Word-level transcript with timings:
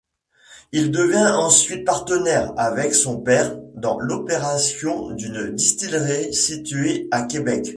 Il 0.71 0.89
devint 0.89 1.37
ensuite 1.37 1.85
partenaire, 1.85 2.53
avec 2.57 2.95
son 2.95 3.19
père, 3.21 3.55
dans 3.75 3.99
l'opération 3.99 5.11
d'une 5.11 5.51
distillerie 5.53 6.33
située 6.33 7.07
à 7.11 7.21
Québec. 7.25 7.67